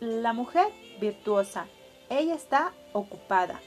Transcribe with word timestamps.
La 0.00 0.32
mujer 0.32 0.68
virtuosa, 1.00 1.66
ella 2.08 2.36
está 2.36 2.72
ocupada. 2.92 3.60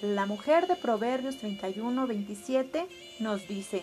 La 0.00 0.24
mujer 0.24 0.68
de 0.68 0.74
Proverbios 0.74 1.36
31, 1.36 2.06
27 2.06 2.86
nos 3.20 3.46
dice, 3.46 3.82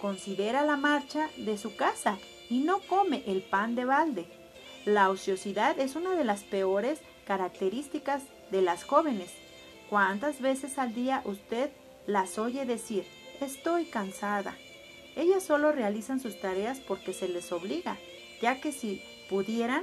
considera 0.00 0.62
la 0.62 0.76
marcha 0.76 1.28
de 1.38 1.58
su 1.58 1.74
casa 1.74 2.16
y 2.48 2.60
no 2.60 2.78
come 2.82 3.24
el 3.26 3.42
pan 3.42 3.74
de 3.74 3.84
balde. 3.84 4.26
La 4.84 5.10
ociosidad 5.10 5.80
es 5.80 5.96
una 5.96 6.14
de 6.14 6.22
las 6.22 6.44
peores 6.44 7.00
características 7.26 8.22
de 8.52 8.62
las 8.62 8.84
jóvenes. 8.84 9.32
¿Cuántas 9.90 10.40
veces 10.40 10.78
al 10.78 10.94
día 10.94 11.22
usted 11.24 11.70
las 12.06 12.38
oye 12.38 12.66
decir, 12.66 13.04
estoy 13.40 13.86
cansada? 13.86 14.56
Ellas 15.16 15.42
solo 15.42 15.72
realizan 15.72 16.20
sus 16.20 16.40
tareas 16.40 16.78
porque 16.78 17.12
se 17.12 17.26
les 17.26 17.50
obliga, 17.50 17.96
ya 18.40 18.60
que 18.60 18.70
si 18.70 19.02
pudieran, 19.28 19.82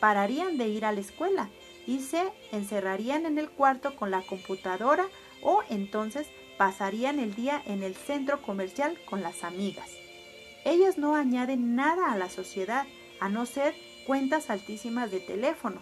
pararían 0.00 0.58
de 0.58 0.68
ir 0.68 0.84
a 0.84 0.92
la 0.92 1.00
escuela 1.00 1.48
y 1.86 2.00
se 2.00 2.22
encerrarían 2.52 3.26
en 3.26 3.38
el 3.38 3.50
cuarto 3.50 3.94
con 3.96 4.10
la 4.10 4.22
computadora 4.22 5.06
o 5.42 5.62
entonces 5.68 6.26
pasarían 6.58 7.18
el 7.18 7.34
día 7.34 7.62
en 7.66 7.82
el 7.82 7.94
centro 7.94 8.42
comercial 8.42 8.98
con 9.08 9.22
las 9.22 9.44
amigas. 9.44 9.88
Ellas 10.64 10.98
no 10.98 11.16
añaden 11.16 11.74
nada 11.74 12.12
a 12.12 12.18
la 12.18 12.28
sociedad, 12.28 12.86
a 13.18 13.28
no 13.28 13.46
ser 13.46 13.74
cuentas 14.06 14.50
altísimas 14.50 15.10
de 15.10 15.20
teléfono. 15.20 15.80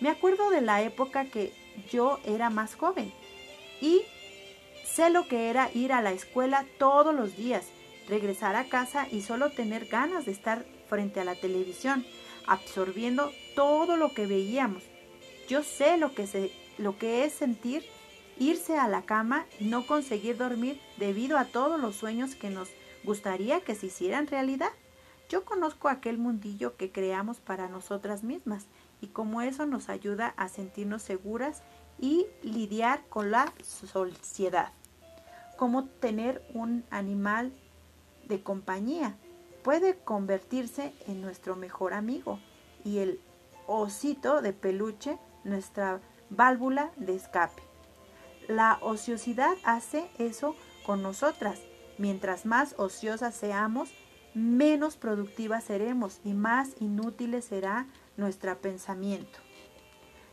Me 0.00 0.08
acuerdo 0.08 0.50
de 0.50 0.60
la 0.60 0.82
época 0.82 1.24
que 1.24 1.52
yo 1.90 2.20
era 2.24 2.50
más 2.50 2.76
joven 2.76 3.12
y 3.80 4.02
sé 4.84 5.10
lo 5.10 5.26
que 5.26 5.50
era 5.50 5.70
ir 5.74 5.92
a 5.92 6.02
la 6.02 6.12
escuela 6.12 6.64
todos 6.78 7.14
los 7.14 7.36
días, 7.36 7.66
regresar 8.08 8.56
a 8.56 8.64
casa 8.64 9.08
y 9.10 9.22
solo 9.22 9.50
tener 9.50 9.86
ganas 9.86 10.26
de 10.26 10.32
estar 10.32 10.64
frente 10.88 11.20
a 11.20 11.24
la 11.24 11.34
televisión, 11.34 12.04
absorbiendo 12.48 13.30
todo 13.54 13.96
lo 13.96 14.14
que 14.14 14.26
veíamos. 14.26 14.82
Yo 15.48 15.62
sé 15.62 15.96
lo 15.98 16.14
que, 16.14 17.24
es 17.24 17.32
sentir 17.32 17.84
irse 18.38 18.78
a 18.78 18.88
la 18.88 19.02
cama 19.02 19.46
y 19.58 19.66
no 19.66 19.86
conseguir 19.86 20.36
dormir 20.36 20.80
debido 20.96 21.38
a 21.38 21.44
todos 21.44 21.80
los 21.80 21.96
sueños 21.96 22.34
que 22.34 22.50
nos 22.50 22.68
gustaría 23.04 23.60
que 23.60 23.74
se 23.74 23.86
hicieran 23.86 24.26
realidad. 24.26 24.70
Yo 25.28 25.44
conozco 25.44 25.88
aquel 25.88 26.18
mundillo 26.18 26.76
que 26.76 26.90
creamos 26.90 27.38
para 27.38 27.68
nosotras 27.68 28.22
mismas 28.22 28.66
y 29.00 29.08
como 29.08 29.42
eso 29.42 29.66
nos 29.66 29.88
ayuda 29.88 30.34
a 30.36 30.48
sentirnos 30.48 31.02
seguras 31.02 31.62
y 31.98 32.26
lidiar 32.42 33.02
con 33.08 33.30
la 33.30 33.52
sociedad. 33.62 34.72
Como 35.56 35.84
tener 35.86 36.42
un 36.54 36.84
animal 36.90 37.52
de 38.26 38.42
compañía 38.42 39.16
puede 39.62 39.98
convertirse 39.98 40.94
en 41.06 41.20
nuestro 41.20 41.56
mejor 41.56 41.94
amigo 41.94 42.40
y 42.84 42.98
el 42.98 43.20
osito 43.66 44.40
de 44.42 44.52
peluche 44.52 45.18
nuestra 45.44 46.00
válvula 46.30 46.90
de 46.96 47.14
escape. 47.14 47.62
La 48.48 48.78
ociosidad 48.80 49.56
hace 49.64 50.08
eso 50.18 50.56
con 50.86 51.02
nosotras. 51.02 51.60
Mientras 51.98 52.46
más 52.46 52.74
ociosas 52.78 53.34
seamos, 53.34 53.90
menos 54.34 54.96
productivas 54.96 55.64
seremos 55.64 56.20
y 56.24 56.32
más 56.32 56.70
inútiles 56.80 57.44
será 57.44 57.86
nuestro 58.16 58.56
pensamiento. 58.58 59.38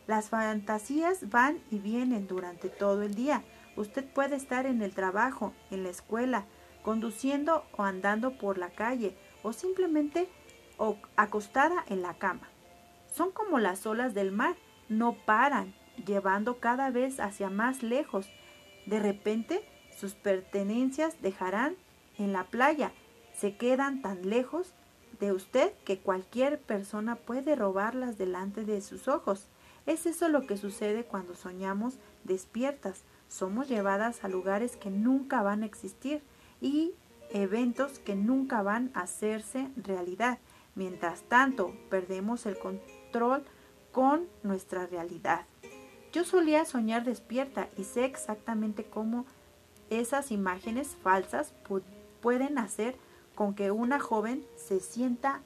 Las 0.07 0.29
fantasías 0.29 1.29
van 1.29 1.59
y 1.71 1.79
vienen 1.79 2.27
durante 2.27 2.69
todo 2.69 3.01
el 3.01 3.15
día. 3.15 3.43
Usted 3.75 4.05
puede 4.05 4.35
estar 4.35 4.65
en 4.65 4.81
el 4.81 4.93
trabajo, 4.93 5.53
en 5.71 5.83
la 5.83 5.89
escuela, 5.89 6.45
conduciendo 6.85 7.65
o 7.75 7.81
andando 7.81 8.37
por 8.37 8.59
la 8.59 8.69
calle 8.69 9.17
o 9.41 9.53
simplemente 9.53 10.29
acostada 11.15 11.83
en 11.87 12.03
la 12.03 12.13
cama. 12.13 12.47
Son 13.11 13.31
como 13.31 13.57
las 13.57 13.87
olas 13.87 14.13
del 14.13 14.31
mar, 14.31 14.55
no 14.87 15.17
paran, 15.25 15.73
llevando 16.05 16.59
cada 16.59 16.91
vez 16.91 17.19
hacia 17.19 17.49
más 17.49 17.81
lejos. 17.81 18.29
De 18.85 18.99
repente, 18.99 19.67
sus 19.97 20.13
pertenencias 20.13 21.19
dejarán 21.23 21.75
en 22.19 22.33
la 22.33 22.43
playa, 22.43 22.91
se 23.33 23.57
quedan 23.57 24.03
tan 24.03 24.29
lejos 24.29 24.75
de 25.19 25.31
usted 25.31 25.73
que 25.85 25.97
cualquier 25.97 26.59
persona 26.59 27.15
puede 27.15 27.55
robarlas 27.55 28.19
delante 28.19 28.63
de 28.63 28.81
sus 28.81 29.07
ojos. 29.07 29.47
Es 29.87 30.05
eso 30.05 30.29
lo 30.29 30.45
que 30.45 30.55
sucede 30.55 31.03
cuando 31.03 31.33
soñamos 31.33 31.95
despiertas. 32.25 33.05
Somos 33.27 33.67
llevadas 33.67 34.23
a 34.23 34.27
lugares 34.27 34.77
que 34.77 34.91
nunca 34.91 35.41
van 35.41 35.63
a 35.63 35.65
existir 35.65 36.21
y 36.65 36.95
eventos 37.29 37.99
que 37.99 38.15
nunca 38.15 38.63
van 38.63 38.89
a 38.95 39.01
hacerse 39.01 39.69
realidad. 39.77 40.39
Mientras 40.73 41.21
tanto, 41.21 41.75
perdemos 41.91 42.47
el 42.47 42.57
control 42.57 43.43
con 43.91 44.27
nuestra 44.41 44.87
realidad. 44.87 45.45
Yo 46.11 46.23
solía 46.23 46.65
soñar 46.65 47.03
despierta 47.03 47.69
y 47.77 47.83
sé 47.83 48.05
exactamente 48.05 48.83
cómo 48.83 49.27
esas 49.91 50.31
imágenes 50.31 50.97
falsas 51.03 51.53
pueden 52.19 52.57
hacer 52.57 52.95
con 53.35 53.53
que 53.53 53.69
una 53.69 53.99
joven 53.99 54.43
se 54.55 54.79
sienta 54.79 55.43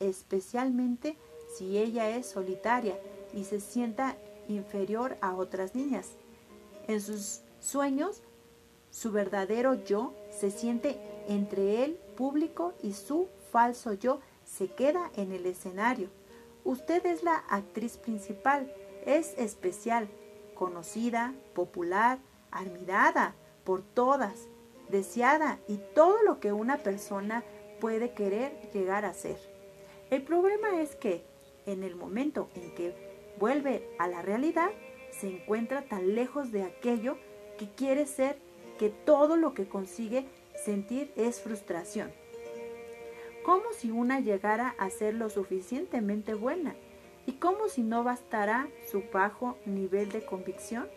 especialmente 0.00 1.18
si 1.54 1.76
ella 1.76 2.08
es 2.16 2.30
solitaria 2.30 2.98
y 3.34 3.44
se 3.44 3.60
sienta 3.60 4.16
inferior 4.48 5.18
a 5.20 5.34
otras 5.34 5.74
niñas. 5.74 6.12
En 6.88 7.02
sus 7.02 7.42
sueños, 7.60 8.22
su 8.92 9.10
verdadero 9.10 9.82
yo 9.82 10.14
se 10.30 10.52
siente 10.52 11.00
entre 11.26 11.82
el 11.84 11.94
público 12.16 12.74
y 12.80 12.92
su 12.92 13.26
falso 13.50 13.94
yo 13.94 14.20
se 14.44 14.68
queda 14.68 15.10
en 15.16 15.32
el 15.32 15.46
escenario. 15.46 16.10
Usted 16.62 17.04
es 17.06 17.24
la 17.24 17.34
actriz 17.48 17.96
principal 17.96 18.72
es 19.04 19.36
especial, 19.38 20.08
conocida, 20.54 21.34
popular, 21.54 22.18
admirada 22.50 23.34
por 23.64 23.82
todas, 23.82 24.48
deseada 24.88 25.58
y 25.68 25.78
todo 25.94 26.22
lo 26.22 26.40
que 26.40 26.52
una 26.52 26.78
persona 26.78 27.44
puede 27.80 28.12
querer 28.12 28.70
llegar 28.72 29.04
a 29.04 29.14
ser. 29.14 29.38
El 30.10 30.22
problema 30.22 30.80
es 30.80 30.94
que 30.94 31.24
en 31.66 31.82
el 31.82 31.96
momento 31.96 32.48
en 32.54 32.74
que 32.74 33.34
vuelve 33.38 33.88
a 33.98 34.08
la 34.08 34.22
realidad, 34.22 34.70
se 35.10 35.28
encuentra 35.28 35.82
tan 35.82 36.14
lejos 36.14 36.52
de 36.52 36.62
aquello 36.62 37.16
que 37.58 37.70
quiere 37.70 38.06
ser 38.06 38.38
que 38.82 38.90
todo 38.90 39.36
lo 39.36 39.54
que 39.54 39.68
consigue 39.68 40.26
sentir 40.64 41.12
es 41.14 41.40
frustración. 41.40 42.10
Como 43.44 43.72
si 43.72 43.92
una 43.92 44.18
llegara 44.18 44.74
a 44.76 44.90
ser 44.90 45.14
lo 45.14 45.30
suficientemente 45.30 46.34
buena 46.34 46.74
¿Y 47.26 47.32
cómo 47.32 47.68
si 47.68 47.82
no 47.82 48.02
bastará 48.02 48.68
su 48.90 49.04
bajo 49.12 49.56
nivel 49.64 50.10
de 50.10 50.24
convicción? 50.24 50.88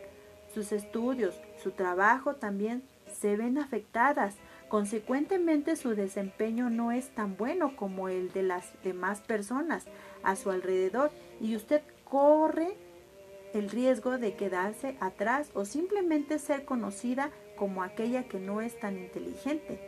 Sus 0.54 0.72
estudios, 0.72 1.40
su 1.62 1.72
trabajo 1.72 2.36
también 2.36 2.84
se 3.12 3.38
ven 3.38 3.58
afectadas. 3.58 4.36
Consecuentemente 4.68 5.76
su 5.76 5.96
desempeño 5.96 6.70
no 6.70 6.92
es 6.92 7.10
tan 7.10 7.38
bueno 7.38 7.76
como 7.76 8.10
el 8.10 8.32
de 8.32 8.42
las 8.42 8.74
demás 8.84 9.22
personas 9.22 9.86
a 10.24 10.36
su 10.36 10.50
alrededor 10.50 11.12
y 11.40 11.56
usted 11.56 11.84
corre 12.04 12.76
el 13.54 13.70
riesgo 13.70 14.18
de 14.18 14.34
quedarse 14.34 14.98
atrás 15.00 15.52
o 15.54 15.66
simplemente 15.66 16.40
ser 16.40 16.66
conocida 16.66 17.30
como 17.56 17.84
aquella 17.84 18.24
que 18.24 18.40
no 18.40 18.62
es 18.62 18.80
tan 18.80 18.98
inteligente. 18.98 19.80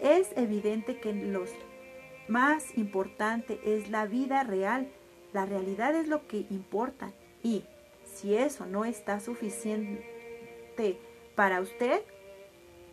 Es 0.00 0.30
evidente 0.36 0.98
que 0.98 1.12
lo 1.12 1.44
más 2.28 2.76
importante 2.76 3.60
es 3.64 3.90
la 3.90 4.06
vida 4.06 4.42
real 4.44 4.88
la 5.34 5.44
realidad 5.44 5.96
es 5.96 6.06
lo 6.06 6.28
que 6.28 6.46
importa 6.48 7.10
y 7.42 7.64
si 8.04 8.36
eso 8.36 8.66
no 8.66 8.84
está 8.84 9.18
suficiente 9.18 11.00
para 11.34 11.60
usted, 11.60 12.02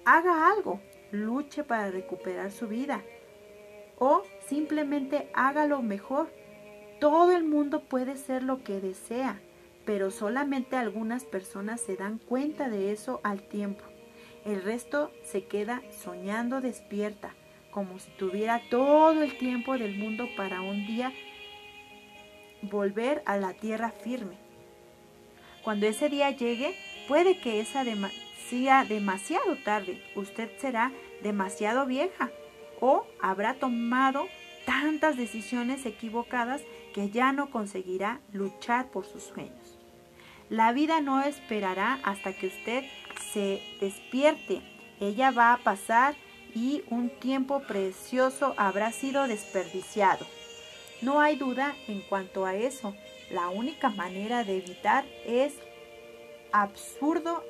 haga 0.06 0.50
algo, 0.50 0.82
luche 1.12 1.64
para 1.64 1.92
recuperar 1.92 2.52
su 2.52 2.68
vida 2.68 3.04
o 4.00 4.24
simplemente 4.48 5.30
hágalo 5.36 5.84
mejor. 5.84 6.30
Todo 7.00 7.38
el 7.38 7.44
mundo 7.44 7.84
puede 7.84 8.18
ser 8.18 8.42
lo 8.42 8.64
que 8.64 8.82
desea, 8.82 9.40
pero 9.86 10.10
solamente 10.10 10.76
algunas 10.76 11.26
personas 11.26 11.80
se 11.80 11.96
dan 11.96 12.18
cuenta 12.18 12.70
de 12.70 12.92
eso 12.92 13.22
al 13.24 13.44
tiempo. 13.44 13.84
El 14.46 14.64
resto 14.64 15.12
se 15.24 15.46
queda 15.46 15.84
soñando 16.04 16.62
despierta, 16.62 17.36
como 17.70 18.00
si 18.00 18.10
tuviera 18.12 18.62
todo 18.70 19.22
el 19.22 19.38
tiempo 19.38 19.78
del 19.78 19.98
mundo 19.98 20.28
para 20.36 20.62
un 20.62 20.88
día 20.88 21.14
volver 22.64 23.22
a 23.26 23.38
la 23.38 23.54
tierra 23.54 23.92
firme. 23.92 24.36
Cuando 25.64 25.86
ese 25.86 26.10
día 26.10 26.32
llegue, 26.32 26.76
puede 27.08 27.40
que 27.40 27.64
sea 27.66 28.84
demasiado 28.84 29.58
tarde, 29.64 30.04
usted 30.16 30.50
será 30.58 30.92
demasiado 31.22 31.86
vieja 31.86 32.32
o 32.80 33.06
habrá 33.22 33.54
tomado 33.54 34.28
tantas 34.66 35.18
decisiones 35.18 35.86
equivocadas 35.86 36.64
que 36.96 37.10
ya 37.10 37.32
no 37.32 37.52
conseguirá 37.52 38.22
luchar 38.34 38.90
por 38.90 39.06
sus 39.06 39.24
sueños. 39.24 39.81
La 40.52 40.74
vida 40.74 41.00
no 41.00 41.22
esperará 41.22 42.02
hasta 42.04 42.34
que 42.34 42.48
usted 42.48 42.84
se 43.32 43.62
despierte. 43.80 44.60
Ella 45.00 45.32
va 45.32 45.54
a 45.54 45.60
pasar 45.60 46.14
y 46.54 46.84
un 46.90 47.10
tiempo 47.10 47.62
precioso 47.62 48.54
habrá 48.58 48.92
sido 48.92 49.30
desperdiciado. 49.30 50.28
No 51.02 51.22
hay 51.22 51.38
duda 51.38 51.74
en 51.88 52.02
cuanto 52.02 52.46
a 52.46 52.54
eso. 52.56 52.94
La 53.30 53.48
única 53.48 53.92
manera 53.92 54.44
de 54.44 54.58
evitar 54.58 55.06
es 55.26 55.54
absurdo 56.52 57.46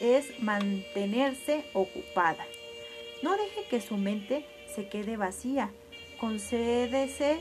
es 0.00 0.38
mantenerse 0.42 1.64
ocupada. 1.72 2.44
No 3.22 3.34
deje 3.34 3.62
que 3.70 3.80
su 3.80 3.96
mente 3.96 4.44
se 4.74 4.90
quede 4.90 5.16
vacía. 5.16 5.70
Concédese 6.20 7.40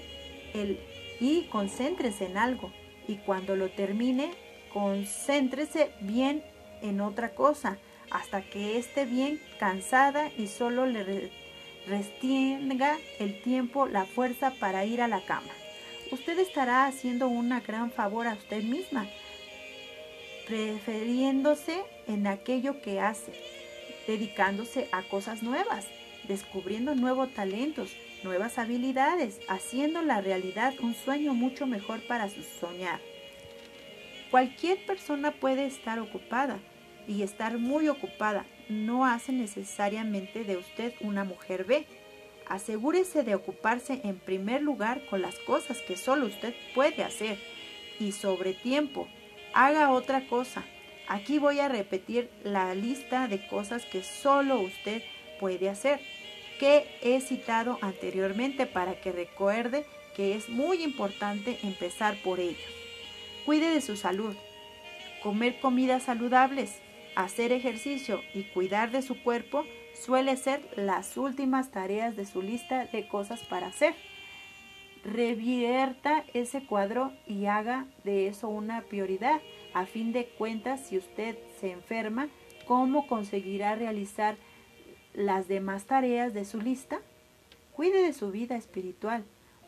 y 1.19 1.41
concéntrese 1.51 2.27
en 2.27 2.37
algo. 2.37 2.71
Y 3.09 3.17
cuando 3.17 3.57
lo 3.57 3.69
termine, 3.69 4.31
concéntrese 4.75 5.93
bien 6.01 6.43
en 6.81 6.99
otra 6.99 7.29
cosa, 7.29 7.77
hasta 8.11 8.41
que 8.41 8.77
esté 8.77 9.05
bien 9.05 9.39
cansada 9.57 10.29
y 10.37 10.47
solo 10.47 10.85
le 10.85 11.31
restringa 11.87 12.97
el 13.19 13.41
tiempo, 13.41 13.87
la 13.87 14.03
fuerza 14.03 14.51
para 14.59 14.83
ir 14.83 15.01
a 15.01 15.07
la 15.07 15.21
cama. 15.21 15.47
Usted 16.11 16.37
estará 16.39 16.87
haciendo 16.87 17.29
un 17.29 17.57
gran 17.65 17.89
favor 17.89 18.27
a 18.27 18.33
usted 18.33 18.63
misma, 18.63 19.07
prefiriéndose 20.45 21.81
en 22.07 22.27
aquello 22.27 22.81
que 22.81 22.99
hace, 22.99 23.31
dedicándose 24.07 24.89
a 24.91 25.03
cosas 25.03 25.41
nuevas, 25.41 25.87
descubriendo 26.27 26.95
nuevos 26.95 27.33
talentos, 27.33 27.95
nuevas 28.23 28.59
habilidades, 28.59 29.39
haciendo 29.47 30.01
la 30.01 30.19
realidad 30.19 30.73
un 30.81 30.95
sueño 30.95 31.33
mucho 31.33 31.65
mejor 31.65 32.05
para 32.07 32.27
su 32.27 32.43
soñar. 32.43 33.14
Cualquier 34.31 34.85
persona 34.85 35.31
puede 35.31 35.65
estar 35.65 35.99
ocupada 35.99 36.59
y 37.07 37.21
estar 37.21 37.57
muy 37.57 37.87
ocupada 37.87 38.45
no 38.69 39.05
hace 39.05 39.31
necesariamente 39.31 40.43
de 40.43 40.57
usted 40.57 40.93
una 41.01 41.23
mujer 41.23 41.65
B. 41.65 41.85
Asegúrese 42.47 43.23
de 43.23 43.35
ocuparse 43.35 44.01
en 44.03 44.17
primer 44.17 44.61
lugar 44.61 45.05
con 45.09 45.21
las 45.21 45.37
cosas 45.39 45.79
que 45.81 45.97
solo 45.97 46.25
usted 46.25 46.53
puede 46.73 47.03
hacer 47.03 47.37
y 47.99 48.11
sobre 48.11 48.53
tiempo. 48.53 49.07
Haga 49.53 49.91
otra 49.91 50.27
cosa. 50.27 50.63
Aquí 51.07 51.37
voy 51.37 51.59
a 51.59 51.69
repetir 51.69 52.29
la 52.43 52.73
lista 52.73 53.27
de 53.27 53.45
cosas 53.47 53.85
que 53.85 54.03
solo 54.03 54.59
usted 54.59 55.03
puede 55.39 55.69
hacer 55.69 55.99
que 56.59 56.87
he 57.01 57.19
citado 57.21 57.77
anteriormente 57.81 58.65
para 58.65 58.99
que 58.99 59.11
recuerde 59.11 59.85
que 60.15 60.35
es 60.35 60.49
muy 60.49 60.83
importante 60.83 61.59
empezar 61.63 62.15
por 62.23 62.39
ello. 62.39 62.84
Cuide 63.45 63.69
de 63.69 63.81
su 63.81 63.95
salud. 63.95 64.35
Comer 65.21 65.59
comidas 65.59 66.03
saludables, 66.03 66.79
hacer 67.15 67.51
ejercicio 67.51 68.21
y 68.33 68.45
cuidar 68.45 68.89
de 68.89 69.03
su 69.03 69.21
cuerpo 69.21 69.65
suele 69.93 70.35
ser 70.35 70.67
las 70.75 71.15
últimas 71.15 71.69
tareas 71.69 72.15
de 72.15 72.25
su 72.25 72.41
lista 72.41 72.85
de 72.87 73.07
cosas 73.07 73.43
para 73.43 73.67
hacer. 73.67 73.93
Revierta 75.03 76.23
ese 76.33 76.65
cuadro 76.65 77.13
y 77.27 77.45
haga 77.45 77.85
de 78.03 78.27
eso 78.27 78.49
una 78.49 78.81
prioridad. 78.81 79.39
A 79.75 79.85
fin 79.85 80.11
de 80.11 80.25
cuentas, 80.25 80.81
si 80.81 80.97
usted 80.97 81.37
se 81.59 81.71
enferma, 81.71 82.29
¿cómo 82.65 83.05
conseguirá 83.05 83.75
realizar 83.75 84.37
las 85.13 85.47
demás 85.47 85.85
tareas 85.85 86.33
de 86.33 86.45
su 86.45 86.59
lista? 86.59 86.99
Cuide 87.75 88.01
de 88.01 88.13
su 88.13 88.31
vida 88.31 88.55
espiritual, 88.55 89.23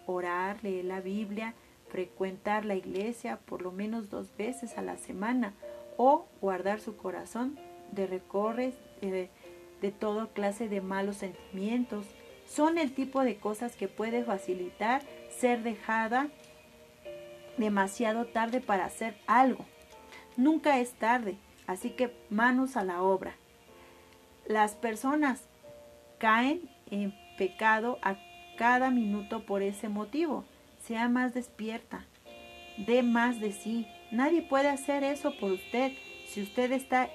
orar, 0.08 0.58
leer 0.64 0.86
la 0.86 1.00
Biblia, 1.00 1.54
frecuentar 1.90 2.66
la 2.66 2.76
iglesia 2.76 3.40
por 3.46 3.62
lo 3.62 3.72
menos 3.72 4.10
dos 4.10 4.36
veces 4.38 4.78
a 4.78 4.82
la 4.82 4.98
semana 4.98 5.54
o 5.98 6.28
guardar 6.42 6.80
su 6.80 6.98
corazón 6.98 7.58
de 7.92 8.08
recorres 8.08 8.76
de, 9.02 9.30
de 9.82 9.92
toda 9.92 10.28
clase 10.28 10.70
de 10.70 10.82
malos 10.82 11.18
sentimientos. 11.18 12.06
Son 12.48 12.78
el 12.78 12.94
tipo 12.94 13.24
de 13.24 13.38
cosas 13.38 13.76
que 13.76 13.88
puede 13.88 14.24
facilitar 14.24 15.02
ser 15.30 15.64
dejada 15.64 16.30
demasiado 17.58 18.26
tarde 18.26 18.62
para 18.62 18.86
hacer 18.86 19.16
algo. 19.28 19.66
Nunca 20.36 20.80
es 20.80 20.94
tarde, 20.94 21.38
así 21.66 21.92
que 21.92 22.14
manos 22.30 22.78
a 22.78 22.84
la 22.84 23.02
obra. 23.02 23.36
Las 24.46 24.76
personas 24.76 25.44
caen 26.20 26.70
en 26.90 27.14
pecado 27.38 27.98
a 28.02 28.16
cada 28.58 28.92
minuto 28.92 29.46
por 29.46 29.62
ese 29.62 29.90
motivo. 29.90 30.46
Sea 30.88 31.10
más 31.10 31.34
despierta, 31.34 32.06
dé 32.78 33.04
más 33.04 33.42
de 33.42 33.52
sí. 33.52 33.86
Nadie 34.10 34.42
puede 34.42 34.70
hacer 34.70 35.04
eso 35.04 35.34
por 35.38 35.52
usted. 35.52 35.92
Si 36.30 36.42
usted 36.42 36.72
está 36.72 37.10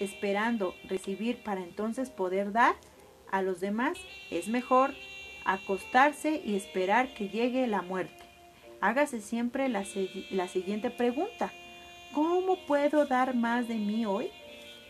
esperando 0.00 0.74
recibir 0.88 1.40
para 1.44 1.62
entonces 1.62 2.10
poder 2.10 2.50
dar 2.50 2.74
a 3.30 3.40
los 3.40 3.60
demás, 3.60 3.96
es 4.32 4.48
mejor 4.48 4.94
acostarse 5.44 6.42
y 6.44 6.56
esperar 6.56 7.14
que 7.14 7.28
llegue 7.28 7.68
la 7.68 7.82
muerte. 7.82 8.24
Hágase 8.80 9.20
siempre 9.20 9.68
la, 9.68 9.84
la 10.30 10.48
siguiente 10.48 10.90
pregunta. 10.90 11.52
¿Cómo 12.12 12.56
puedo 12.66 13.06
dar 13.06 13.36
más 13.36 13.68
de 13.68 13.76
mí 13.76 14.06
hoy? 14.06 14.28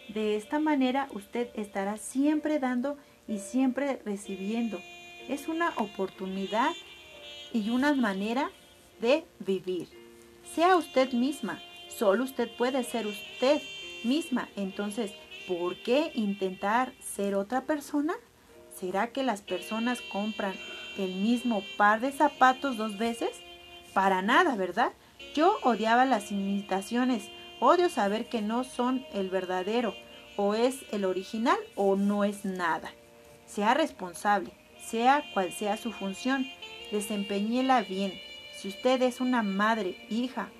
De 0.08 0.36
esta 0.36 0.58
manera 0.58 1.08
usted 1.12 1.50
estará 1.54 1.98
siempre 1.98 2.58
dando 2.58 2.96
y 3.26 3.38
siempre 3.38 4.00
recibiendo. 4.06 4.80
Es 5.28 5.46
una 5.46 5.74
oportunidad 5.76 6.70
y 7.52 7.70
una 7.70 7.94
manera 7.94 8.50
de 9.00 9.24
vivir. 9.38 9.88
Sea 10.54 10.76
usted 10.76 11.12
misma. 11.12 11.60
Solo 11.88 12.24
usted 12.24 12.48
puede 12.56 12.84
ser 12.84 13.06
usted 13.06 13.60
misma. 14.04 14.48
Entonces, 14.56 15.12
¿por 15.46 15.76
qué 15.82 16.10
intentar 16.14 16.92
ser 17.00 17.34
otra 17.34 17.62
persona? 17.64 18.14
¿Será 18.78 19.12
que 19.12 19.22
las 19.22 19.42
personas 19.42 20.00
compran 20.12 20.54
el 20.96 21.14
mismo 21.14 21.62
par 21.76 22.00
de 22.00 22.12
zapatos 22.12 22.76
dos 22.76 22.98
veces? 22.98 23.30
Para 23.94 24.22
nada, 24.22 24.54
¿verdad? 24.56 24.92
Yo 25.34 25.56
odiaba 25.62 26.04
las 26.04 26.30
imitaciones 26.30 27.30
Odio 27.60 27.88
saber 27.88 28.28
que 28.28 28.40
no 28.40 28.62
son 28.62 29.04
el 29.12 29.30
verdadero, 29.30 29.92
o 30.36 30.54
es 30.54 30.84
el 30.92 31.04
original 31.04 31.58
o 31.74 31.96
no 31.96 32.22
es 32.22 32.44
nada. 32.44 32.92
Sea 33.46 33.74
responsable, 33.74 34.52
sea 34.80 35.24
cual 35.34 35.52
sea 35.52 35.76
su 35.76 35.90
función, 35.90 36.46
desempeñela 36.90 37.82
bien. 37.82 38.12
Si 38.56 38.68
usted 38.68 39.02
es 39.02 39.20
una 39.20 39.42
madre, 39.42 39.94
hija, 40.10 40.50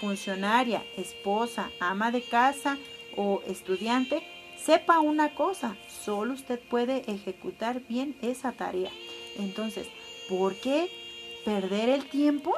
funcionaria, 0.00 0.82
esposa, 0.96 1.70
ama 1.80 2.10
de 2.10 2.22
casa 2.22 2.78
o 3.16 3.42
estudiante, 3.46 4.22
sepa 4.56 5.00
una 5.00 5.34
cosa, 5.34 5.76
solo 5.88 6.34
usted 6.34 6.60
puede 6.60 7.10
ejecutar 7.10 7.80
bien 7.88 8.16
esa 8.22 8.52
tarea. 8.52 8.90
Entonces, 9.38 9.88
¿por 10.28 10.54
qué 10.56 10.90
perder 11.44 11.88
el 11.88 12.04
tiempo? 12.08 12.54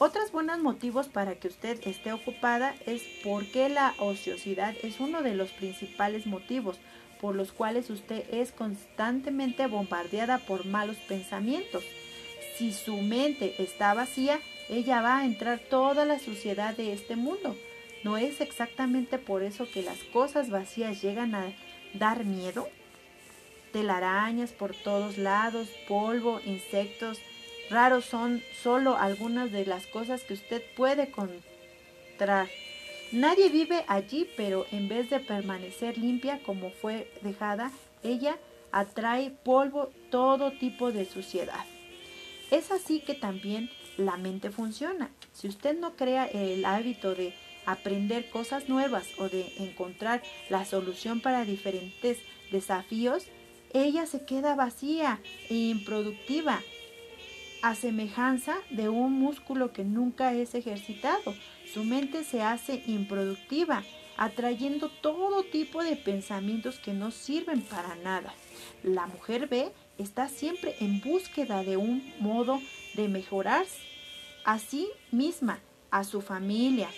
Otros 0.00 0.30
buenos 0.30 0.60
motivos 0.60 1.08
para 1.08 1.34
que 1.34 1.48
usted 1.48 1.84
esté 1.84 2.12
ocupada 2.12 2.74
es 2.86 3.02
porque 3.24 3.68
la 3.68 3.94
ociosidad 3.98 4.74
es 4.84 5.00
uno 5.00 5.22
de 5.22 5.34
los 5.34 5.50
principales 5.50 6.24
motivos 6.24 6.78
por 7.20 7.34
los 7.34 7.52
cuales 7.52 7.90
usted 7.90 8.24
es 8.32 8.52
constantemente 8.52 9.66
bombardeada 9.66 10.38
por 10.38 10.66
malos 10.66 10.96
pensamientos. 11.08 11.84
Si 12.56 12.72
su 12.72 12.96
mente 12.98 13.54
está 13.58 13.94
vacía, 13.94 14.40
ella 14.68 15.00
va 15.00 15.18
a 15.18 15.24
entrar 15.24 15.58
toda 15.58 16.04
la 16.04 16.18
suciedad 16.18 16.76
de 16.76 16.92
este 16.92 17.16
mundo. 17.16 17.56
¿No 18.04 18.16
es 18.16 18.40
exactamente 18.40 19.18
por 19.18 19.42
eso 19.42 19.68
que 19.70 19.82
las 19.82 19.98
cosas 20.12 20.50
vacías 20.50 21.02
llegan 21.02 21.34
a 21.34 21.52
dar 21.94 22.24
miedo? 22.24 22.68
Telarañas 23.72 24.52
por 24.52 24.74
todos 24.74 25.18
lados, 25.18 25.68
polvo, 25.86 26.40
insectos, 26.44 27.20
Raros 27.70 28.06
son 28.06 28.42
solo 28.62 28.96
algunas 28.96 29.52
de 29.52 29.66
las 29.66 29.86
cosas 29.86 30.22
que 30.22 30.34
usted 30.34 30.62
puede 30.74 31.02
encontrar. 31.02 32.48
Nadie 33.12 33.48
vive 33.48 33.84
allí, 33.88 34.28
pero 34.36 34.66
en 34.70 34.88
vez 34.88 35.08
de 35.08 35.18
permanecer 35.18 35.96
limpia 35.96 36.42
como 36.42 36.70
fue 36.70 37.10
dejada, 37.22 37.72
ella 38.02 38.36
atrae 38.70 39.30
polvo, 39.30 39.90
todo 40.10 40.52
tipo 40.52 40.92
de 40.92 41.06
suciedad. 41.06 41.64
Es 42.50 42.70
así 42.70 43.00
que 43.00 43.14
también 43.14 43.70
la 43.96 44.18
mente 44.18 44.50
funciona. 44.50 45.10
Si 45.32 45.48
usted 45.48 45.78
no 45.78 45.96
crea 45.96 46.26
el 46.26 46.66
hábito 46.66 47.14
de 47.14 47.32
aprender 47.64 48.28
cosas 48.28 48.68
nuevas 48.68 49.06
o 49.18 49.30
de 49.30 49.52
encontrar 49.58 50.22
la 50.50 50.66
solución 50.66 51.20
para 51.20 51.46
diferentes 51.46 52.18
desafíos, 52.50 53.24
ella 53.72 54.04
se 54.04 54.24
queda 54.26 54.54
vacía 54.54 55.20
e 55.48 55.54
improductiva 55.54 56.60
a 57.62 57.74
semejanza 57.74 58.56
de 58.70 58.88
un 58.88 59.12
músculo 59.12 59.72
que 59.72 59.84
nunca 59.84 60.32
es 60.34 60.54
ejercitado. 60.54 61.34
Su 61.72 61.84
mente 61.84 62.24
se 62.24 62.42
hace 62.42 62.82
improductiva, 62.86 63.82
atrayendo 64.16 64.88
todo 64.88 65.44
tipo 65.44 65.82
de 65.82 65.96
pensamientos 65.96 66.78
que 66.78 66.92
no 66.92 67.10
sirven 67.10 67.62
para 67.62 67.96
nada. 67.96 68.32
La 68.82 69.06
mujer 69.06 69.48
B 69.48 69.70
está 69.98 70.28
siempre 70.28 70.76
en 70.80 71.00
búsqueda 71.00 71.62
de 71.64 71.76
un 71.76 72.02
modo 72.20 72.60
de 72.94 73.08
mejorar 73.08 73.66
a 74.44 74.58
sí 74.58 74.88
misma, 75.10 75.60
a 75.90 76.04
su 76.04 76.20
familia. 76.20 76.88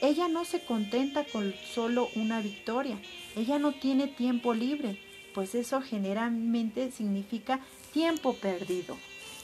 Ella 0.00 0.26
no 0.26 0.44
se 0.44 0.64
contenta 0.64 1.24
con 1.24 1.54
solo 1.72 2.08
una 2.16 2.40
victoria. 2.40 2.98
Ella 3.36 3.58
no 3.58 3.72
tiene 3.72 4.08
tiempo 4.08 4.52
libre, 4.52 4.98
pues 5.32 5.54
eso 5.54 5.80
generalmente 5.80 6.90
significa 6.90 7.60
tiempo 7.92 8.34
perdido. 8.34 8.96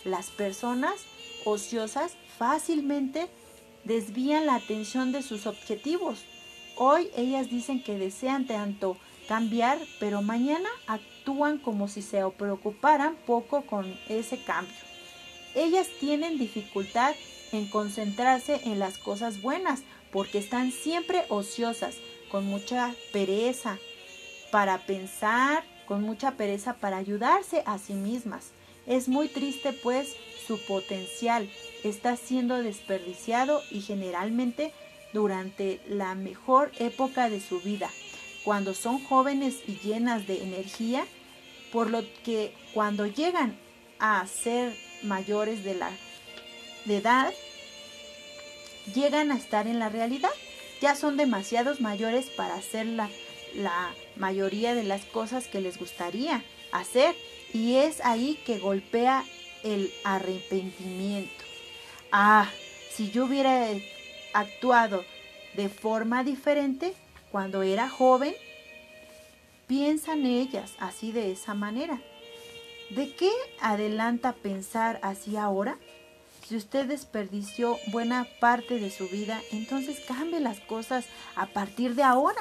Las 0.08 0.30
personas 0.30 1.04
ociosas 1.44 2.16
fácilmente 2.38 3.28
desvían 3.84 4.46
la 4.46 4.54
atención 4.54 5.12
de 5.12 5.22
sus 5.22 5.46
objetivos. 5.46 6.24
Hoy 6.76 7.10
ellas 7.14 7.50
dicen 7.50 7.82
que 7.82 7.98
desean 7.98 8.46
tanto 8.46 8.96
cambiar, 9.28 9.78
pero 10.00 10.22
mañana 10.22 10.70
actúan 10.86 11.58
como 11.58 11.88
si 11.88 12.00
se 12.00 12.22
preocuparan 12.38 13.16
poco 13.26 13.66
con 13.66 14.00
ese 14.08 14.38
cambio. 14.42 14.74
Ellas 15.54 15.88
tienen 16.00 16.38
dificultad 16.38 17.14
en 17.52 17.68
concentrarse 17.68 18.62
en 18.64 18.78
las 18.78 18.96
cosas 18.96 19.42
buenas 19.42 19.82
porque 20.10 20.38
están 20.38 20.72
siempre 20.72 21.26
ociosas, 21.28 21.96
con 22.30 22.46
mucha 22.46 22.94
pereza 23.12 23.78
para 24.50 24.78
pensar, 24.78 25.64
con 25.86 26.02
mucha 26.02 26.32
pereza 26.32 26.76
para 26.76 26.96
ayudarse 26.96 27.62
a 27.66 27.76
sí 27.76 27.92
mismas. 27.92 28.52
Es 28.88 29.06
muy 29.06 29.28
triste 29.28 29.74
pues 29.74 30.16
su 30.46 30.58
potencial. 30.58 31.48
Está 31.84 32.16
siendo 32.16 32.60
desperdiciado 32.62 33.62
y 33.70 33.82
generalmente 33.82 34.72
durante 35.12 35.80
la 35.88 36.14
mejor 36.14 36.72
época 36.78 37.28
de 37.28 37.40
su 37.40 37.60
vida, 37.60 37.90
cuando 38.44 38.74
son 38.74 39.04
jóvenes 39.04 39.56
y 39.66 39.78
llenas 39.78 40.26
de 40.26 40.42
energía, 40.42 41.06
por 41.70 41.90
lo 41.90 42.02
que 42.24 42.54
cuando 42.72 43.06
llegan 43.06 43.58
a 43.98 44.26
ser 44.26 44.74
mayores 45.02 45.64
de 45.64 45.74
la 45.74 45.90
de 46.86 46.96
edad, 46.96 47.32
llegan 48.94 49.30
a 49.32 49.36
estar 49.36 49.66
en 49.66 49.78
la 49.78 49.90
realidad. 49.90 50.30
Ya 50.80 50.94
son 50.94 51.18
demasiados 51.18 51.80
mayores 51.80 52.30
para 52.30 52.54
hacer 52.54 52.86
la, 52.86 53.10
la 53.54 53.92
mayoría 54.16 54.74
de 54.74 54.84
las 54.84 55.04
cosas 55.04 55.46
que 55.46 55.60
les 55.60 55.78
gustaría 55.78 56.42
hacer 56.72 57.14
y 57.52 57.76
es 57.76 58.04
ahí 58.04 58.38
que 58.44 58.58
golpea 58.58 59.24
el 59.62 59.92
arrepentimiento. 60.04 61.44
Ah, 62.12 62.48
si 62.92 63.10
yo 63.10 63.24
hubiera 63.24 63.66
actuado 64.32 65.04
de 65.54 65.68
forma 65.68 66.24
diferente 66.24 66.94
cuando 67.30 67.62
era 67.62 67.88
joven, 67.88 68.34
piensan 69.66 70.24
ellas 70.26 70.72
así 70.78 71.12
de 71.12 71.32
esa 71.32 71.54
manera. 71.54 72.00
¿De 72.90 73.14
qué 73.14 73.30
adelanta 73.60 74.32
pensar 74.32 74.98
así 75.02 75.36
ahora? 75.36 75.76
Si 76.48 76.56
usted 76.56 76.86
desperdició 76.86 77.78
buena 77.88 78.26
parte 78.40 78.78
de 78.78 78.90
su 78.90 79.06
vida, 79.08 79.42
entonces 79.52 80.00
cambie 80.00 80.40
las 80.40 80.60
cosas 80.60 81.04
a 81.36 81.46
partir 81.46 81.94
de 81.94 82.02
ahora, 82.02 82.40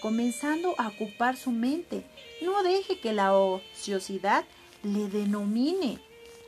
comenzando 0.00 0.74
a 0.78 0.88
ocupar 0.88 1.36
su 1.36 1.50
mente. 1.50 2.04
No 2.42 2.62
deje 2.62 2.98
que 2.98 3.12
la 3.12 3.34
ociosidad 3.34 4.44
le 4.82 5.08
denomine. 5.08 5.98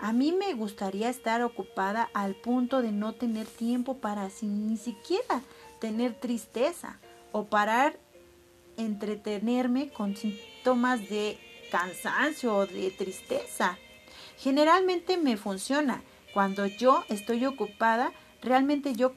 A 0.00 0.12
mí 0.12 0.32
me 0.32 0.54
gustaría 0.54 1.08
estar 1.08 1.42
ocupada 1.42 2.10
al 2.12 2.34
punto 2.34 2.82
de 2.82 2.90
no 2.90 3.12
tener 3.12 3.46
tiempo 3.46 3.98
para 3.98 4.28
ni 4.42 4.76
siquiera 4.76 5.42
tener 5.80 6.14
tristeza 6.14 6.98
o 7.30 7.44
parar 7.44 7.98
entretenerme 8.76 9.90
con 9.90 10.16
síntomas 10.16 11.08
de 11.08 11.38
cansancio 11.70 12.56
o 12.56 12.66
de 12.66 12.90
tristeza. 12.90 13.78
Generalmente 14.38 15.16
me 15.16 15.36
funciona 15.36 16.02
cuando 16.34 16.66
yo 16.66 17.04
estoy 17.08 17.44
ocupada, 17.44 18.12
realmente 18.40 18.94
yo 18.94 19.16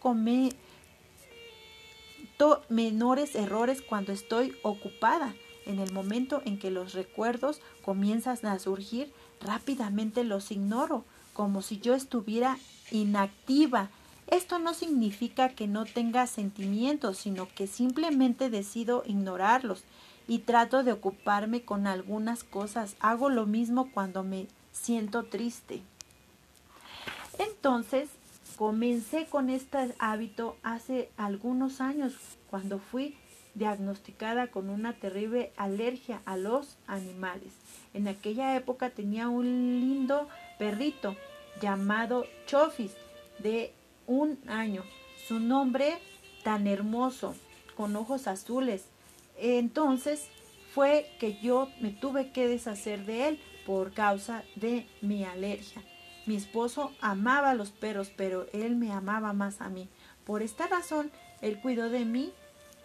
menores 2.70 3.36
errores 3.36 3.82
cuando 3.82 4.12
estoy 4.12 4.56
ocupada. 4.64 5.34
En 5.66 5.80
el 5.80 5.92
momento 5.92 6.42
en 6.46 6.60
que 6.60 6.70
los 6.70 6.94
recuerdos 6.94 7.60
comienzan 7.84 8.38
a 8.46 8.60
surgir, 8.60 9.12
rápidamente 9.42 10.24
los 10.24 10.52
ignoro, 10.52 11.04
como 11.34 11.62
si 11.62 11.80
yo 11.80 11.96
estuviera 11.96 12.58
inactiva. 12.92 13.90
Esto 14.28 14.60
no 14.60 14.74
significa 14.74 15.50
que 15.50 15.68
no 15.68 15.86
tenga 15.86 16.28
sentimientos, 16.28 17.18
sino 17.18 17.48
que 17.48 17.68
simplemente 17.68 18.50
decido 18.50 19.04
ignorarlos 19.06 19.84
y 20.28 20.40
trato 20.40 20.84
de 20.84 20.92
ocuparme 20.92 21.64
con 21.64 21.88
algunas 21.88 22.44
cosas. 22.44 22.96
Hago 23.00 23.30
lo 23.30 23.46
mismo 23.46 23.92
cuando 23.92 24.24
me 24.24 24.48
siento 24.72 25.24
triste. 25.24 25.82
Entonces, 27.38 28.10
comencé 28.56 29.26
con 29.26 29.50
este 29.50 29.94
hábito 30.00 30.58
hace 30.64 31.10
algunos 31.18 31.82
años, 31.82 32.14
cuando 32.50 32.80
fui 32.80 33.18
diagnosticada 33.54 34.48
con 34.48 34.70
una 34.70 34.94
terrible 34.94 35.52
alergia 35.58 36.22
a 36.26 36.38
los 36.38 36.78
animales. 36.88 37.54
En 37.94 38.08
aquella 38.08 38.56
época 38.56 38.90
tenía 38.90 39.30
un 39.30 39.46
lindo 39.46 40.28
perrito 40.60 41.16
llamado 41.62 42.26
Chofis 42.46 42.92
de 43.40 43.74
un 44.08 44.38
año. 44.48 44.84
Su 45.28 45.40
nombre 45.40 45.98
tan 46.44 46.68
hermoso, 46.68 47.36
con 47.76 47.96
ojos 47.96 48.28
azules. 48.28 48.86
Entonces 49.38 50.28
fue 50.74 51.10
que 51.20 51.40
yo 51.42 51.70
me 51.80 51.92
tuve 51.92 52.32
que 52.32 52.48
deshacer 52.48 53.06
de 53.06 53.30
él 53.30 53.40
por 53.66 53.94
causa 53.94 54.44
de 54.56 54.86
mi 55.02 55.24
alergia. 55.24 55.82
Mi 56.26 56.36
esposo 56.36 56.92
amaba 57.02 57.54
los 57.54 57.72
perros, 57.72 58.12
pero 58.16 58.48
él 58.54 58.76
me 58.76 58.92
amaba 58.92 59.34
más 59.34 59.62
a 59.62 59.70
mí. 59.70 59.88
Por 60.26 60.42
esta 60.42 60.68
razón, 60.68 61.12
él 61.42 61.60
cuidó 61.62 61.90
de 61.90 62.06
mí 62.06 62.34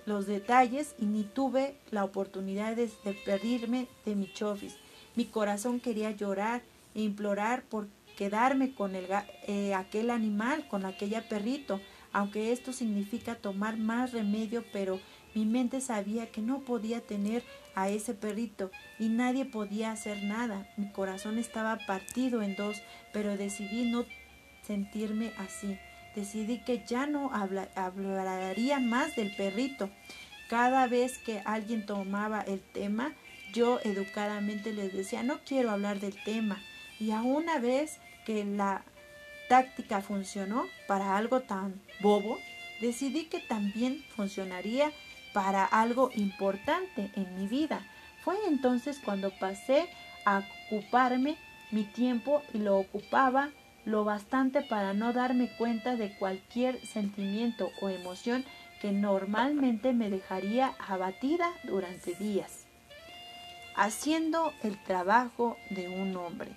los 0.06 0.26
detalles 0.26 0.94
y 0.98 1.06
ni 1.06 1.24
tuve 1.24 1.76
la 1.90 2.04
oportunidad 2.04 2.76
de 2.76 2.90
despedirme 3.04 3.88
de 4.04 4.14
mi 4.14 4.32
chofis. 4.32 4.76
Mi 5.16 5.24
corazón 5.24 5.80
quería 5.80 6.10
llorar 6.10 6.62
e 6.94 7.02
implorar 7.02 7.62
por 7.62 7.88
quedarme 8.16 8.74
con 8.74 8.94
el, 8.94 9.06
eh, 9.46 9.74
aquel 9.74 10.10
animal, 10.10 10.68
con 10.68 10.84
aquella 10.84 11.28
perrito, 11.28 11.80
aunque 12.12 12.52
esto 12.52 12.72
significa 12.72 13.36
tomar 13.36 13.76
más 13.76 14.12
remedio, 14.12 14.64
pero 14.72 15.00
mi 15.34 15.44
mente 15.44 15.80
sabía 15.80 16.26
que 16.26 16.40
no 16.40 16.60
podía 16.60 17.00
tener 17.00 17.44
a 17.74 17.88
ese 17.88 18.14
perrito 18.14 18.70
y 18.98 19.08
nadie 19.08 19.44
podía 19.44 19.92
hacer 19.92 20.22
nada. 20.22 20.68
Mi 20.76 20.90
corazón 20.90 21.38
estaba 21.38 21.78
partido 21.86 22.42
en 22.42 22.56
dos, 22.56 22.82
pero 23.12 23.36
decidí 23.36 23.90
no 23.90 24.04
sentirme 24.66 25.32
así. 25.38 25.78
Decidí 26.14 26.58
que 26.64 26.84
ya 26.86 27.06
no 27.06 27.30
hablaría 27.32 28.80
más 28.80 29.14
del 29.14 29.34
perrito. 29.34 29.90
Cada 30.48 30.88
vez 30.88 31.18
que 31.18 31.40
alguien 31.44 31.86
tomaba 31.86 32.40
el 32.40 32.60
tema, 32.60 33.14
yo 33.52 33.78
educadamente 33.84 34.72
les 34.72 34.92
decía, 34.92 35.22
no 35.22 35.38
quiero 35.46 35.70
hablar 35.70 36.00
del 36.00 36.16
tema. 36.24 36.60
Y 36.98 37.12
a 37.12 37.22
una 37.22 37.58
vez 37.58 37.98
que 38.26 38.44
la 38.44 38.84
táctica 39.48 40.00
funcionó 40.00 40.66
para 40.88 41.16
algo 41.16 41.40
tan 41.40 41.80
bobo, 42.00 42.38
decidí 42.80 43.24
que 43.24 43.40
también 43.40 44.04
funcionaría 44.16 44.92
para 45.32 45.64
algo 45.64 46.10
importante 46.14 47.10
en 47.14 47.38
mi 47.38 47.46
vida. 47.46 47.80
Fue 48.22 48.36
entonces 48.46 49.00
cuando 49.04 49.30
pasé 49.30 49.88
a 50.24 50.42
ocuparme 50.66 51.36
mi 51.70 51.84
tiempo 51.84 52.42
y 52.52 52.58
lo 52.58 52.78
ocupaba 52.78 53.50
lo 53.84 54.04
bastante 54.04 54.60
para 54.62 54.92
no 54.92 55.12
darme 55.12 55.48
cuenta 55.56 55.96
de 55.96 56.14
cualquier 56.16 56.84
sentimiento 56.86 57.70
o 57.80 57.88
emoción 57.88 58.44
que 58.80 58.92
normalmente 58.92 59.92
me 59.92 60.10
dejaría 60.10 60.74
abatida 60.86 61.52
durante 61.64 62.14
días. 62.14 62.66
Haciendo 63.76 64.52
el 64.62 64.82
trabajo 64.84 65.56
de 65.70 65.88
un 65.88 66.16
hombre. 66.16 66.56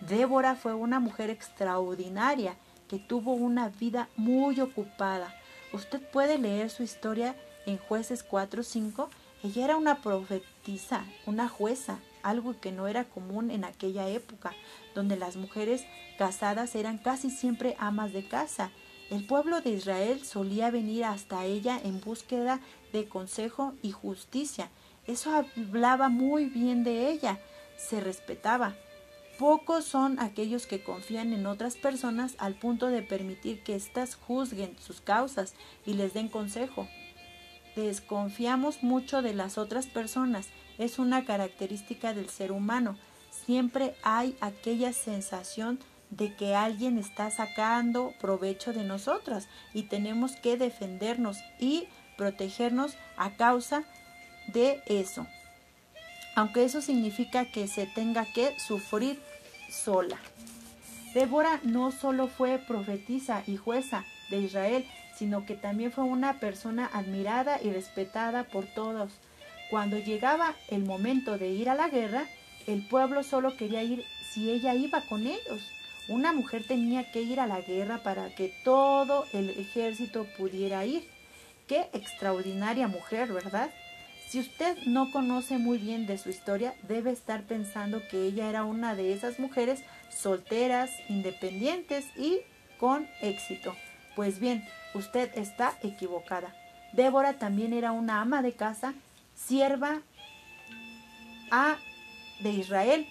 Débora 0.00 0.54
fue 0.54 0.74
una 0.74 1.00
mujer 1.00 1.30
extraordinaria 1.30 2.54
que 2.88 2.98
tuvo 2.98 3.32
una 3.32 3.68
vida 3.68 4.08
muy 4.16 4.60
ocupada. 4.60 5.34
Usted 5.72 6.00
puede 6.00 6.38
leer 6.38 6.70
su 6.70 6.82
historia 6.82 7.34
en 7.68 7.76
jueces 7.78 8.26
4.5. 8.26 9.08
Ella 9.44 9.64
era 9.64 9.76
una 9.76 10.00
profetisa, 10.02 11.04
una 11.26 11.48
jueza, 11.48 11.98
algo 12.22 12.58
que 12.58 12.72
no 12.72 12.88
era 12.88 13.04
común 13.04 13.50
en 13.50 13.64
aquella 13.64 14.08
época, 14.08 14.52
donde 14.94 15.16
las 15.16 15.36
mujeres 15.36 15.84
casadas 16.16 16.74
eran 16.74 16.98
casi 16.98 17.30
siempre 17.30 17.76
amas 17.78 18.12
de 18.12 18.26
casa. 18.26 18.70
El 19.10 19.26
pueblo 19.26 19.60
de 19.60 19.70
Israel 19.70 20.24
solía 20.24 20.70
venir 20.70 21.04
hasta 21.04 21.44
ella 21.44 21.78
en 21.82 22.00
búsqueda 22.00 22.60
de 22.92 23.08
consejo 23.08 23.74
y 23.82 23.92
justicia. 23.92 24.70
Eso 25.06 25.32
hablaba 25.32 26.08
muy 26.08 26.46
bien 26.46 26.84
de 26.84 27.10
ella, 27.10 27.38
se 27.76 28.00
respetaba. 28.00 28.74
Pocos 29.38 29.84
son 29.84 30.18
aquellos 30.18 30.66
que 30.66 30.82
confían 30.82 31.32
en 31.32 31.46
otras 31.46 31.76
personas 31.76 32.34
al 32.38 32.54
punto 32.54 32.88
de 32.88 33.02
permitir 33.02 33.62
que 33.62 33.76
éstas 33.76 34.16
juzguen 34.16 34.76
sus 34.80 35.00
causas 35.00 35.54
y 35.86 35.94
les 35.94 36.12
den 36.12 36.28
consejo. 36.28 36.88
Desconfiamos 37.78 38.82
mucho 38.82 39.22
de 39.22 39.34
las 39.34 39.56
otras 39.56 39.86
personas, 39.86 40.48
es 40.78 40.98
una 40.98 41.24
característica 41.24 42.12
del 42.12 42.28
ser 42.28 42.50
humano. 42.50 42.98
Siempre 43.46 43.94
hay 44.02 44.36
aquella 44.40 44.92
sensación 44.92 45.78
de 46.10 46.34
que 46.34 46.56
alguien 46.56 46.98
está 46.98 47.30
sacando 47.30 48.14
provecho 48.20 48.72
de 48.72 48.82
nosotras 48.82 49.46
y 49.72 49.84
tenemos 49.84 50.34
que 50.34 50.56
defendernos 50.56 51.38
y 51.60 51.86
protegernos 52.16 52.96
a 53.16 53.36
causa 53.36 53.84
de 54.48 54.82
eso. 54.86 55.28
Aunque 56.34 56.64
eso 56.64 56.80
significa 56.80 57.44
que 57.44 57.68
se 57.68 57.86
tenga 57.86 58.24
que 58.24 58.58
sufrir 58.58 59.22
sola. 59.70 60.18
Débora 61.14 61.60
no 61.62 61.92
solo 61.92 62.26
fue 62.26 62.58
profetisa 62.58 63.44
y 63.46 63.56
jueza 63.56 64.04
de 64.30 64.40
Israel, 64.40 64.84
sino 65.18 65.44
que 65.44 65.54
también 65.54 65.90
fue 65.90 66.04
una 66.04 66.38
persona 66.38 66.88
admirada 66.92 67.60
y 67.60 67.72
respetada 67.72 68.44
por 68.44 68.66
todos. 68.66 69.10
Cuando 69.68 69.98
llegaba 69.98 70.54
el 70.68 70.84
momento 70.84 71.38
de 71.38 71.48
ir 71.48 71.68
a 71.68 71.74
la 71.74 71.88
guerra, 71.88 72.26
el 72.68 72.86
pueblo 72.86 73.24
solo 73.24 73.56
quería 73.56 73.82
ir 73.82 74.04
si 74.32 74.48
ella 74.50 74.74
iba 74.74 75.00
con 75.08 75.26
ellos. 75.26 75.60
Una 76.08 76.32
mujer 76.32 76.64
tenía 76.66 77.10
que 77.10 77.20
ir 77.20 77.40
a 77.40 77.48
la 77.48 77.60
guerra 77.60 78.02
para 78.02 78.34
que 78.34 78.54
todo 78.64 79.26
el 79.32 79.50
ejército 79.50 80.24
pudiera 80.38 80.86
ir. 80.86 81.02
Qué 81.66 81.88
extraordinaria 81.92 82.86
mujer, 82.86 83.32
¿verdad? 83.32 83.70
Si 84.28 84.38
usted 84.38 84.76
no 84.86 85.10
conoce 85.10 85.58
muy 85.58 85.78
bien 85.78 86.06
de 86.06 86.16
su 86.16 86.30
historia, 86.30 86.74
debe 86.86 87.10
estar 87.10 87.42
pensando 87.42 88.00
que 88.08 88.24
ella 88.24 88.48
era 88.48 88.64
una 88.64 88.94
de 88.94 89.12
esas 89.12 89.38
mujeres 89.38 89.82
solteras, 90.10 90.90
independientes 91.08 92.06
y 92.16 92.40
con 92.78 93.08
éxito. 93.20 93.74
Pues 94.18 94.40
bien, 94.40 94.66
usted 94.94 95.30
está 95.38 95.78
equivocada. 95.80 96.52
Débora 96.92 97.34
también 97.34 97.72
era 97.72 97.92
una 97.92 98.20
ama 98.20 98.42
de 98.42 98.52
casa, 98.52 98.94
sierva 99.36 100.00
a 101.52 101.76
de 102.40 102.50
Israel, 102.50 103.06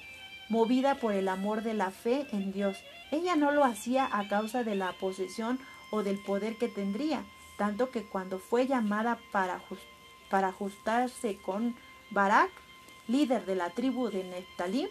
movida 0.50 0.96
por 0.96 1.14
el 1.14 1.30
amor 1.30 1.64
de 1.64 1.76
la 1.76 1.92
fe 1.92 2.28
en 2.34 2.52
Dios. 2.52 2.76
Ella 3.10 3.38
no 3.38 3.54
lo 3.54 3.64
hacía 3.64 4.10
a 4.12 4.28
causa 4.28 4.66
de 4.66 4.76
la 4.76 4.92
posesión 5.00 5.62
o 5.92 6.04
del 6.04 6.20
poder 6.20 6.58
que 6.58 6.68
tendría, 6.68 7.24
tanto 7.58 7.90
que 7.90 8.04
cuando 8.04 8.38
fue 8.38 8.68
llamada 8.68 9.18
para, 9.32 9.62
para 10.30 10.50
ajustarse 10.50 11.38
con 11.38 11.74
Barak, 12.10 12.52
líder 13.08 13.46
de 13.46 13.56
la 13.56 13.70
tribu 13.70 14.10
de 14.10 14.26
Neftalí, 14.26 14.90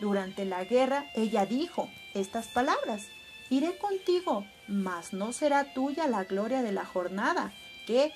durante 0.00 0.46
la 0.46 0.64
guerra, 0.64 1.04
ella 1.14 1.44
dijo 1.44 1.90
estas 2.14 2.48
palabras, 2.48 3.10
Iré 3.50 3.76
contigo, 3.78 4.46
mas 4.68 5.12
no 5.12 5.32
será 5.32 5.74
tuya 5.74 6.06
la 6.06 6.22
gloria 6.22 6.62
de 6.62 6.70
la 6.70 6.84
jornada 6.84 7.52
que 7.84 8.12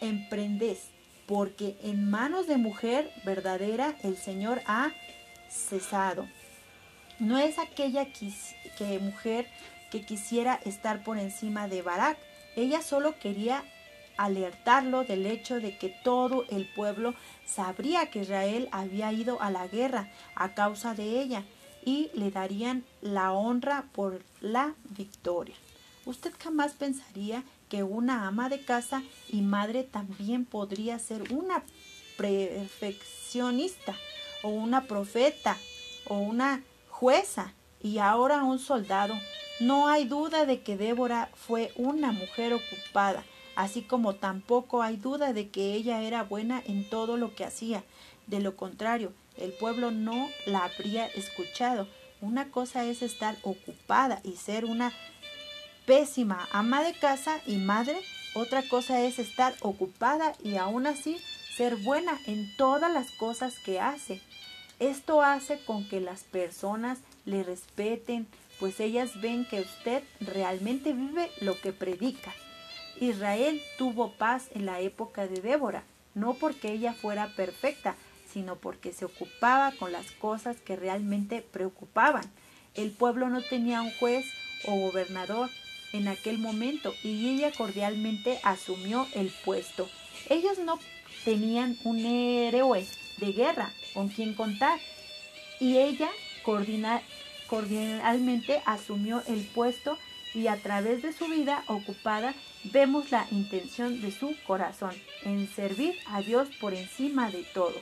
emprendes, 0.00 0.90
porque 1.26 1.76
en 1.82 2.08
manos 2.08 2.46
de 2.46 2.56
mujer 2.56 3.10
verdadera 3.24 3.96
el 4.04 4.16
Señor 4.16 4.62
ha 4.66 4.92
cesado. 5.50 6.28
No 7.18 7.38
es 7.38 7.58
aquella 7.58 8.06
que, 8.12 8.98
mujer 9.00 9.48
que 9.90 10.06
quisiera 10.06 10.60
estar 10.64 11.02
por 11.02 11.18
encima 11.18 11.66
de 11.66 11.82
Barak. 11.82 12.16
Ella 12.54 12.82
solo 12.82 13.18
quería 13.18 13.64
alertarlo 14.16 15.02
del 15.02 15.26
hecho 15.26 15.58
de 15.58 15.76
que 15.76 15.88
todo 15.88 16.44
el 16.50 16.72
pueblo 16.72 17.14
sabría 17.44 18.10
que 18.10 18.20
Israel 18.20 18.68
había 18.70 19.12
ido 19.12 19.42
a 19.42 19.50
la 19.50 19.66
guerra 19.66 20.08
a 20.36 20.54
causa 20.54 20.94
de 20.94 21.20
ella 21.20 21.44
y 21.84 22.10
le 22.14 22.30
darían 22.30 22.84
la 23.02 23.32
honra 23.32 23.84
por 23.92 24.22
la 24.40 24.74
victoria. 24.96 25.54
Usted 26.06 26.32
jamás 26.38 26.72
pensaría 26.72 27.44
que 27.68 27.82
una 27.82 28.26
ama 28.26 28.48
de 28.48 28.62
casa 28.62 29.02
y 29.28 29.40
madre 29.40 29.84
también 29.84 30.44
podría 30.44 30.98
ser 30.98 31.32
una 31.32 31.62
perfeccionista 32.16 33.94
o 34.42 34.48
una 34.48 34.84
profeta 34.84 35.56
o 36.06 36.18
una 36.18 36.62
jueza 36.90 37.52
y 37.82 37.98
ahora 37.98 38.44
un 38.44 38.58
soldado. 38.58 39.14
No 39.60 39.88
hay 39.88 40.04
duda 40.04 40.46
de 40.46 40.62
que 40.62 40.76
Débora 40.76 41.30
fue 41.34 41.72
una 41.76 42.12
mujer 42.12 42.52
ocupada, 42.52 43.24
así 43.56 43.82
como 43.82 44.14
tampoco 44.14 44.82
hay 44.82 44.96
duda 44.96 45.32
de 45.32 45.48
que 45.48 45.74
ella 45.74 46.02
era 46.02 46.22
buena 46.22 46.62
en 46.66 46.88
todo 46.88 47.16
lo 47.16 47.34
que 47.34 47.44
hacía. 47.44 47.84
De 48.26 48.40
lo 48.40 48.56
contrario, 48.56 49.12
el 49.36 49.52
pueblo 49.52 49.90
no 49.90 50.28
la 50.46 50.64
habría 50.64 51.06
escuchado. 51.06 51.88
Una 52.20 52.50
cosa 52.50 52.84
es 52.84 53.02
estar 53.02 53.36
ocupada 53.42 54.20
y 54.24 54.36
ser 54.36 54.64
una 54.64 54.92
pésima 55.86 56.48
ama 56.52 56.82
de 56.82 56.94
casa 56.94 57.40
y 57.46 57.56
madre, 57.56 58.00
otra 58.34 58.62
cosa 58.62 59.02
es 59.02 59.18
estar 59.18 59.54
ocupada 59.60 60.32
y 60.42 60.56
aún 60.56 60.86
así 60.86 61.18
ser 61.56 61.76
buena 61.76 62.18
en 62.26 62.56
todas 62.56 62.92
las 62.92 63.10
cosas 63.12 63.58
que 63.58 63.80
hace. 63.80 64.20
Esto 64.80 65.22
hace 65.22 65.60
con 65.60 65.88
que 65.88 66.00
las 66.00 66.24
personas 66.24 66.98
le 67.26 67.42
respeten, 67.42 68.26
pues 68.58 68.80
ellas 68.80 69.20
ven 69.20 69.44
que 69.44 69.60
usted 69.60 70.02
realmente 70.20 70.92
vive 70.92 71.30
lo 71.40 71.60
que 71.60 71.72
predica. 71.72 72.32
Israel 73.00 73.60
tuvo 73.78 74.12
paz 74.12 74.48
en 74.54 74.66
la 74.66 74.80
época 74.80 75.26
de 75.26 75.40
Débora, 75.40 75.84
no 76.14 76.34
porque 76.34 76.72
ella 76.72 76.92
fuera 76.92 77.28
perfecta, 77.36 77.96
sino 78.34 78.56
porque 78.56 78.92
se 78.92 79.06
ocupaba 79.06 79.72
con 79.78 79.92
las 79.92 80.10
cosas 80.10 80.56
que 80.60 80.74
realmente 80.76 81.40
preocupaban. 81.40 82.24
El 82.74 82.90
pueblo 82.90 83.30
no 83.30 83.40
tenía 83.40 83.80
un 83.80 83.92
juez 83.92 84.26
o 84.66 84.74
gobernador 84.74 85.48
en 85.92 86.08
aquel 86.08 86.38
momento 86.38 86.92
y 87.04 87.30
ella 87.30 87.52
cordialmente 87.56 88.40
asumió 88.42 89.06
el 89.14 89.32
puesto. 89.44 89.88
Ellos 90.28 90.58
no 90.58 90.80
tenían 91.24 91.78
un 91.84 92.04
héroe 92.04 92.84
de 93.18 93.32
guerra 93.32 93.72
con 93.94 94.08
quien 94.08 94.34
contar 94.34 94.80
y 95.60 95.78
ella 95.78 96.10
cordialmente 97.48 98.60
asumió 98.66 99.22
el 99.28 99.46
puesto 99.46 99.96
y 100.34 100.48
a 100.48 100.56
través 100.56 101.02
de 101.02 101.12
su 101.12 101.26
vida 101.26 101.62
ocupada 101.68 102.34
vemos 102.64 103.12
la 103.12 103.28
intención 103.30 104.00
de 104.00 104.10
su 104.10 104.34
corazón 104.44 104.92
en 105.22 105.48
servir 105.48 105.94
a 106.08 106.20
Dios 106.20 106.48
por 106.60 106.74
encima 106.74 107.30
de 107.30 107.44
todo. 107.44 107.74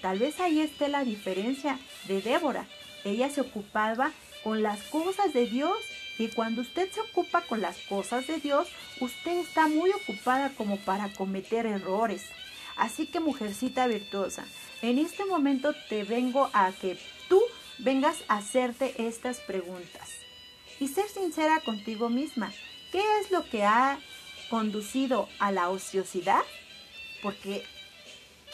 Tal 0.00 0.18
vez 0.18 0.40
ahí 0.40 0.60
esté 0.60 0.88
la 0.88 1.04
diferencia 1.04 1.78
de 2.08 2.22
Débora. 2.22 2.66
Ella 3.04 3.28
se 3.30 3.40
ocupaba 3.40 4.12
con 4.42 4.62
las 4.62 4.82
cosas 4.84 5.32
de 5.32 5.46
Dios 5.46 5.76
y 6.18 6.28
cuando 6.28 6.62
usted 6.62 6.90
se 6.90 7.00
ocupa 7.00 7.42
con 7.42 7.60
las 7.60 7.78
cosas 7.78 8.26
de 8.26 8.38
Dios, 8.38 8.68
usted 9.00 9.38
está 9.38 9.68
muy 9.68 9.90
ocupada 9.90 10.50
como 10.56 10.76
para 10.78 11.12
cometer 11.12 11.66
errores. 11.66 12.24
Así 12.76 13.06
que 13.06 13.20
mujercita 13.20 13.86
virtuosa, 13.86 14.44
en 14.82 14.98
este 14.98 15.24
momento 15.24 15.74
te 15.88 16.04
vengo 16.04 16.50
a 16.52 16.72
que 16.72 16.98
tú 17.28 17.40
vengas 17.78 18.16
a 18.28 18.38
hacerte 18.38 18.94
estas 19.06 19.40
preguntas 19.40 20.08
y 20.78 20.88
ser 20.88 21.08
sincera 21.08 21.60
contigo 21.60 22.08
misma. 22.08 22.52
¿Qué 22.90 23.02
es 23.20 23.30
lo 23.30 23.44
que 23.48 23.64
ha 23.64 23.98
conducido 24.48 25.28
a 25.38 25.52
la 25.52 25.68
ociosidad? 25.68 26.42
Porque 27.22 27.64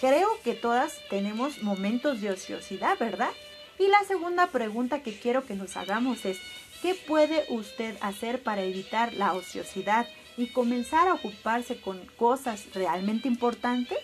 creo 0.01 0.29
que 0.45 0.55
todas 0.55 1.01
tenemos 1.09 1.63
momentos 1.63 2.21
de 2.21 2.31
ociosidad, 2.31 2.99
¿verdad? 2.99 3.31
Y 3.79 3.89
la 3.89 4.05
segunda 4.05 4.49
pregunta 4.49 5.03
que 5.03 5.19
quiero 5.19 5.45
que 5.45 5.55
nos 5.55 5.77
hagamos 5.77 6.25
es, 6.25 6.39
¿qué 6.83 6.95
puede 6.95 7.45
usted 7.49 7.97
hacer 8.01 8.43
para 8.43 8.63
evitar 8.63 9.13
la 9.15 9.35
ociosidad 9.35 10.07
y 10.37 10.49
comenzar 10.49 11.09
a 11.09 11.15
ocuparse 11.15 11.81
con 11.81 12.05
cosas 12.17 12.65
realmente 12.75 13.29
importantes? 13.29 13.99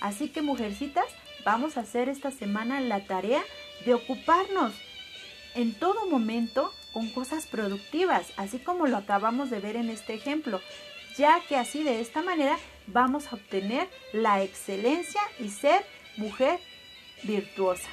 Así 0.00 0.28
que 0.28 0.42
mujercitas, 0.42 1.06
vamos 1.44 1.76
a 1.76 1.80
hacer 1.80 2.08
esta 2.08 2.30
semana 2.30 2.80
la 2.80 3.04
tarea 3.06 3.42
de 3.84 3.94
ocuparnos 3.94 4.74
en 5.54 5.74
todo 5.74 6.06
momento 6.06 6.72
con 6.92 7.08
cosas 7.10 7.46
productivas, 7.46 8.32
así 8.36 8.58
como 8.58 8.86
lo 8.86 8.96
acabamos 8.96 9.50
de 9.50 9.60
ver 9.60 9.76
en 9.76 9.90
este 9.90 10.14
ejemplo, 10.14 10.60
ya 11.18 11.42
que 11.48 11.56
así 11.56 11.82
de 11.82 12.00
esta 12.00 12.22
manera 12.22 12.56
vamos 12.86 13.26
a 13.26 13.34
obtener 13.34 13.88
la 14.12 14.42
excelencia 14.42 15.20
y 15.38 15.50
ser 15.50 15.84
mujer 16.16 16.60
virtuosa. 17.24 17.88